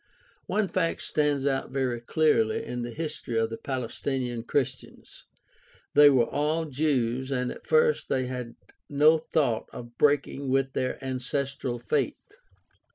—One 0.47 0.67
fact 0.67 1.03
stands 1.03 1.45
out 1.45 1.69
very 1.69 1.99
clearly 2.01 2.65
in 2.65 2.81
the 2.81 2.89
history 2.89 3.37
of 3.37 3.51
the 3.51 3.57
Palestinian 3.59 4.41
Christians. 4.45 5.25
They 5.93 6.09
were 6.09 6.25
all 6.25 6.65
Jews 6.65 7.29
and 7.29 7.51
at 7.51 7.67
first 7.67 8.09
they 8.09 8.25
had 8.25 8.55
no 8.89 9.19
thought 9.19 9.67
of 9.71 9.99
breaking 9.99 10.49
with 10.49 10.73
their 10.73 10.97
ancestral 11.05 11.77
faith. 11.77 12.37